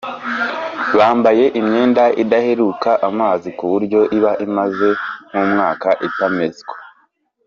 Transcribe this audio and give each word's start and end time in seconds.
bambaye 0.97 1.45
imyenda 1.59 2.03
idaheruka 2.23 2.89
amazi 3.09 3.49
ku 3.57 3.65
buryo 3.71 3.99
iba 4.17 4.31
imaze 4.47 4.87
nk’umwaka 5.29 5.89
itameswa 6.07 6.75